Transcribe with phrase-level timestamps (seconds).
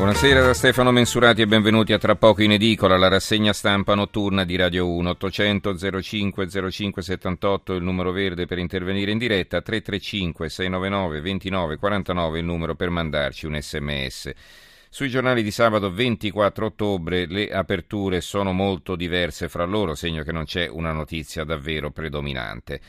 [0.00, 4.44] Buonasera da Stefano Mensurati e benvenuti a Tra poco in edicola, la rassegna stampa notturna
[4.44, 10.48] di Radio 1, 800 05 05 78 il numero verde per intervenire in diretta, 335
[10.48, 14.30] 699 29 49 il numero per mandarci un sms.
[14.88, 20.32] Sui giornali di sabato 24 ottobre le aperture sono molto diverse fra loro, segno che
[20.32, 22.80] non c'è una notizia davvero predominante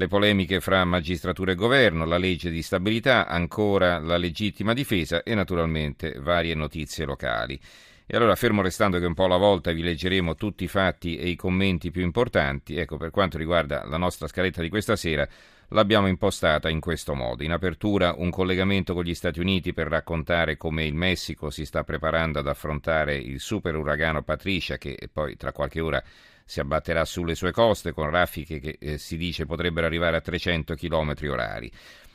[0.00, 5.34] le polemiche fra magistratura e governo, la legge di stabilità, ancora la legittima difesa e
[5.34, 7.60] naturalmente varie notizie locali.
[8.06, 11.28] E allora, fermo restando che un po' alla volta vi leggeremo tutti i fatti e
[11.28, 15.28] i commenti più importanti, ecco, per quanto riguarda la nostra scaletta di questa sera,
[15.70, 17.42] l'abbiamo impostata in questo modo.
[17.42, 21.84] In apertura un collegamento con gli Stati Uniti per raccontare come il Messico si sta
[21.84, 26.02] preparando ad affrontare il super uragano Patricia, che poi tra qualche ora
[26.44, 30.74] si abbatterà sulle sue coste con raffiche che eh, si dice potrebbero arrivare a 300
[30.74, 31.70] km orari.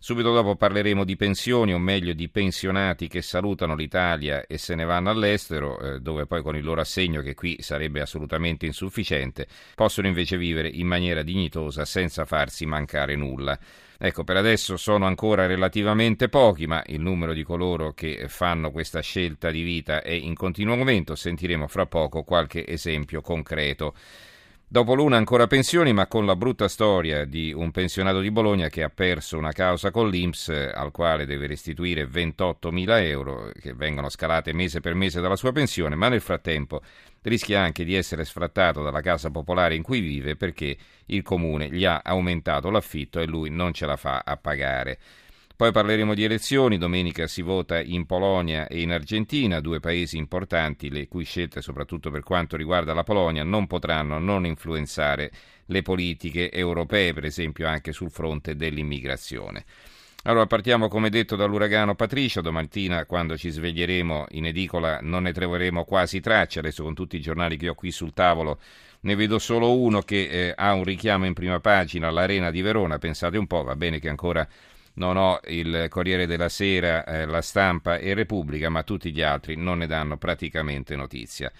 [0.00, 4.84] Subito dopo parleremo di pensioni, o meglio di pensionati che salutano l'Italia e se ne
[4.84, 10.06] vanno all'estero, eh, dove poi con il loro assegno, che qui sarebbe assolutamente insufficiente, possono
[10.06, 13.58] invece vivere in maniera dignitosa senza farsi mancare nulla.
[13.98, 19.00] Ecco, per adesso sono ancora relativamente pochi, ma il numero di coloro che fanno questa
[19.00, 21.16] scelta di vita è in continuo aumento.
[21.16, 23.94] Sentiremo fra poco qualche esempio concreto.
[24.70, 28.82] Dopo l'una ancora pensioni, ma con la brutta storia di un pensionato di Bologna che
[28.82, 34.52] ha perso una causa con l'Inps al quale deve restituire 28.000 euro che vengono scalate
[34.52, 36.82] mese per mese dalla sua pensione, ma nel frattempo
[37.22, 41.86] rischia anche di essere sfrattato dalla casa popolare in cui vive perché il comune gli
[41.86, 44.98] ha aumentato l'affitto e lui non ce la fa a pagare.
[45.58, 50.88] Poi parleremo di elezioni, domenica si vota in Polonia e in Argentina, due paesi importanti,
[50.88, 55.32] le cui scelte, soprattutto per quanto riguarda la Polonia, non potranno non influenzare
[55.66, 59.64] le politiche europee, per esempio anche sul fronte dell'immigrazione.
[60.22, 65.82] Allora partiamo come detto dall'uragano Patricia, domattina quando ci sveglieremo in edicola non ne troveremo
[65.82, 68.60] quasi traccia, adesso con tutti i giornali che ho qui sul tavolo
[69.00, 72.98] ne vedo solo uno che eh, ha un richiamo in prima pagina, l'Arena di Verona,
[72.98, 74.48] pensate un po', va bene che ancora
[74.98, 79.56] non ho il Corriere della Sera, eh, la Stampa e Repubblica, ma tutti gli altri
[79.56, 81.50] non ne danno praticamente notizia.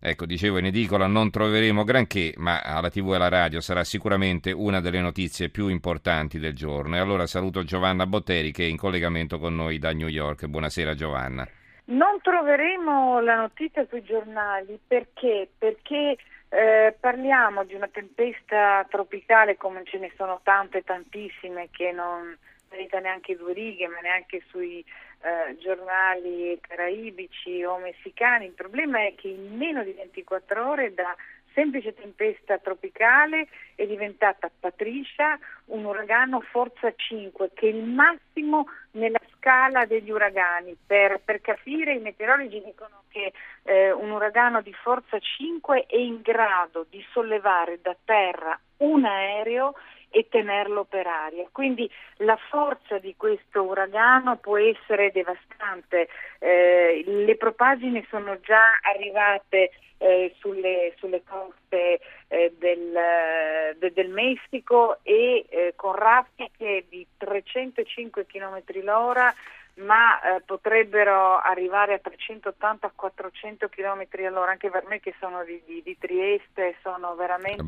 [0.00, 4.52] Ecco, dicevo in edicola non troveremo granché, ma alla TV e alla radio sarà sicuramente
[4.52, 6.96] una delle notizie più importanti del giorno.
[6.96, 10.46] E allora saluto Giovanna Botteri che è in collegamento con noi da New York.
[10.46, 11.48] Buonasera Giovanna.
[11.86, 15.48] Non troveremo la notizia sui giornali perché?
[15.56, 16.16] Perché
[16.50, 22.36] eh, parliamo di una tempesta tropicale come ce ne sono tante, tantissime che non,
[22.74, 24.84] merita neanche due righe, ma neanche sui
[25.22, 28.46] eh, giornali caraibici o messicani.
[28.46, 31.14] Il problema è che in meno di 24 ore da
[31.54, 33.46] semplice tempesta tropicale
[33.76, 40.76] è diventata Patricia un uragano forza 5 che è il massimo nella scala degli uragani.
[40.84, 43.32] Per, per capire i meteorologi dicono che
[43.62, 49.74] eh, un uragano di forza 5 è in grado di sollevare da terra un aereo
[50.14, 51.44] e tenerlo per aria.
[51.50, 56.08] Quindi la forza di questo uragano può essere devastante.
[56.38, 61.98] Eh, le propagine sono già arrivate eh, sulle, sulle, coste
[62.28, 69.34] eh, del, de, del, Messico e eh, con raffiche di 305 km l'ora
[69.76, 75.82] ma eh, potrebbero arrivare a 380-400 km all'ora, anche per me che sono di, di,
[75.82, 77.62] di Trieste, sono veramente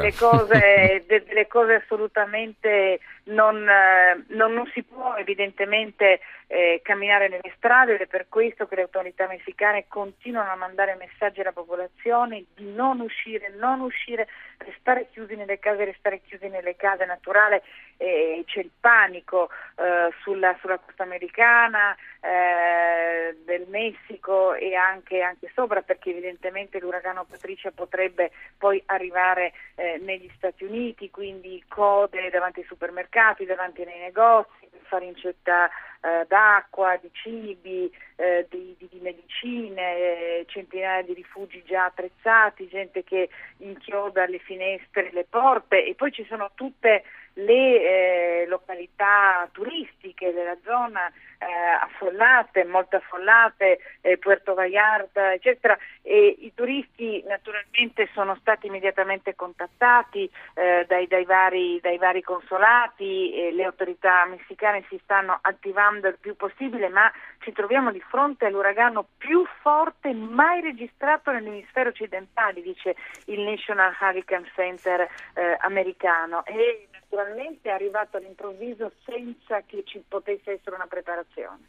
[0.00, 7.28] delle cose, de, delle cose assolutamente non, eh, non, non, si può evidentemente eh, camminare
[7.28, 11.52] nelle strade ed è per questo che le autorità messicane continuano a mandare messaggi alla
[11.52, 17.62] popolazione di non uscire, non uscire, restare chiusi nelle case, restare chiusi nelle case, naturale
[17.96, 25.50] eh, c'è il panico eh, sulla, sulla, costa americana, eh, del Messico e anche, anche,
[25.54, 32.60] sopra perché evidentemente l'uragano Patricia potrebbe poi arrivare eh, negli Stati Uniti, quindi code davanti
[32.60, 33.12] ai supermercati,
[33.46, 35.68] davanti ai negozi, per fare incetta
[36.00, 42.68] eh, d'acqua, di cibi, eh, di, di, di, medicine, eh, centinaia di rifugi già attrezzati,
[42.68, 43.28] gente che
[43.58, 50.56] inchioda le finestre, le porte e poi ci sono tutte le eh, località turistiche della
[50.64, 51.46] zona eh,
[51.80, 60.30] affollate, molto affollate, eh, Puerto Vallarta, eccetera, e i turisti naturalmente sono stati immediatamente contattati
[60.54, 66.36] eh, dai, dai, vari, dai, vari, consolati, le autorità messicane si stanno attivando il più
[66.36, 72.96] possibile, ma ci troviamo di fronte all'uragano più forte mai registrato nell'emisfero occidentale, dice
[73.26, 76.44] il National Hurricane Center eh, americano.
[76.46, 81.60] E naturalmente è arrivato all'improvviso senza che ci potesse essere una preparazione.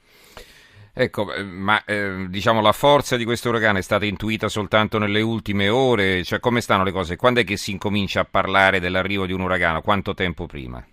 [0.98, 5.22] Ecco, eh, ma eh, diciamo la forza di questo uragano è stata intuita soltanto nelle
[5.22, 7.18] ultime ore, cioè come stanno le cose?
[7.18, 9.82] Quando è che si incomincia a parlare dell'arrivo di un uragano?
[9.82, 10.84] Quanto tempo prima?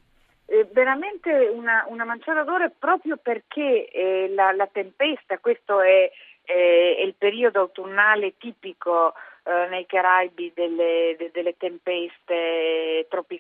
[0.46, 6.10] Eh, veramente una, una manciata d'ore proprio perché eh, la, la, tempesta, questo è,
[6.42, 9.14] è, il periodo autunnale tipico
[9.44, 12.34] eh, nei Caraibi delle, de, delle tempeste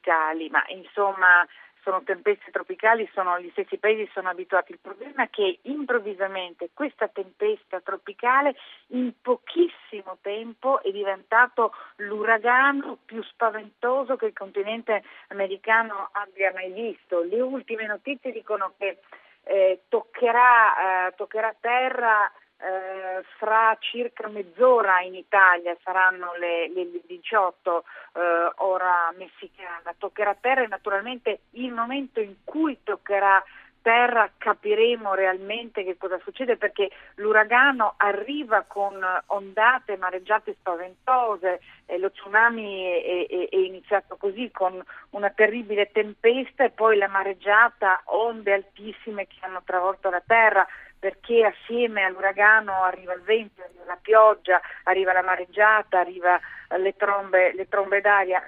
[0.02, 1.46] tropicali, ma insomma
[1.82, 4.72] sono tempeste tropicali, sono, gli stessi paesi sono abituati.
[4.72, 8.54] Il problema è che improvvisamente questa tempesta tropicale
[8.88, 17.22] in pochissimo tempo è diventato l'uragano più spaventoso che il continente americano abbia mai visto.
[17.22, 18.98] Le ultime notizie dicono che
[19.44, 22.30] eh, toccherà, eh, toccherà terra
[22.62, 30.62] eh, fra circa mezz'ora in Italia saranno le, le 18 eh, ora messicana, toccherà terra
[30.62, 33.42] e naturalmente il momento in cui toccherà
[33.82, 42.12] terra capiremo realmente che cosa succede perché l'uragano arriva con ondate, mareggiate spaventose, e lo
[42.12, 44.80] tsunami è, è, è, iniziato così con
[45.10, 50.64] una terribile tempesta e poi la mareggiata, onde altissime che hanno travolto la terra
[51.02, 56.38] perché assieme all'uragano arriva il vento, arriva la pioggia, arriva la mareggiata, arriva
[56.78, 58.40] le trombe, le trombe d'aria.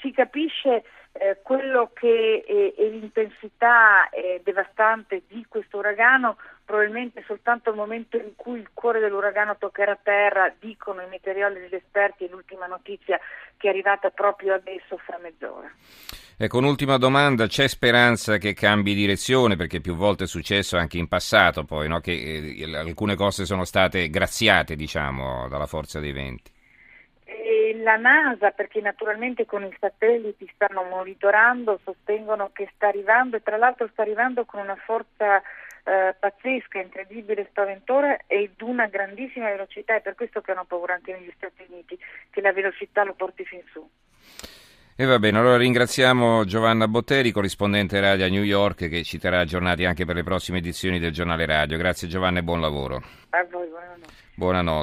[0.00, 7.68] Si capisce eh, quello che è, è l'intensità eh, devastante di questo uragano, probabilmente soltanto
[7.68, 12.30] al momento in cui il cuore dell'uragano toccherà terra, dicono i meteorologi ed esperti, è
[12.30, 13.20] l'ultima notizia
[13.58, 15.70] che è arrivata proprio adesso fra mezz'ora.
[16.42, 21.06] Ecco, un'ultima domanda, c'è speranza che cambi direzione, perché più volte è successo anche in
[21.06, 22.00] passato poi, no?
[22.00, 26.50] che eh, alcune cose sono state graziate, diciamo, dalla forza dei venti?
[27.24, 33.42] E la NASA, perché naturalmente con i satelliti stanno monitorando, sostengono che sta arrivando e
[33.42, 35.42] tra l'altro sta arrivando con una forza
[35.84, 41.12] eh, pazzesca, incredibile, spaventosa ed una grandissima velocità, è per questo che hanno paura anche
[41.12, 41.98] negli Stati Uniti,
[42.30, 43.86] che la velocità lo porti fin su.
[45.00, 49.40] E va bene, allora ringraziamo Giovanna Botteri, corrispondente radio a New York, che ci terrà
[49.40, 51.78] aggiornati anche per le prossime edizioni del giornale radio.
[51.78, 52.96] Grazie Giovanna e buon lavoro.
[53.30, 54.12] A voi, buonanotte.
[54.34, 54.78] Buonanotte.